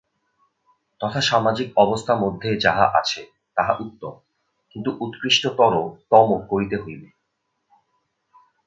[1.01, 3.21] তথা সামাজিক অবস্থামধ্যে যাহা আছে,
[3.57, 4.13] তাহা উত্তম,
[4.71, 7.07] কিন্তু উৎকৃষ্ট-তর-তম করিতে হইবে।